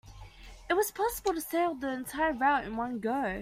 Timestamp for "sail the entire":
1.41-2.33